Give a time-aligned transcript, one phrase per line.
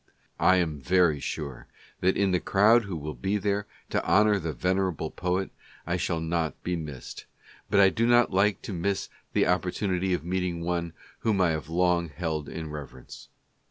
[0.39, 1.67] I am very sure
[1.99, 5.51] that in the crowd will be there to honor the venerable poet,
[5.85, 7.27] I shall not be missed,
[7.69, 11.69] but I do not like to miss the opportunity of meeting one whom I have
[11.69, 13.29] long held in reverence.